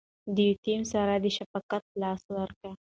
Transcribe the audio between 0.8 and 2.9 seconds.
سر ته د شفقت لاس ورکړئ.